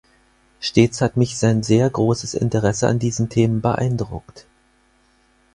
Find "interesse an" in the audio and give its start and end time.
2.33-2.97